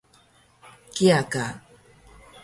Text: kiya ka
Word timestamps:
kiya 0.93 1.19
ka 1.31 1.45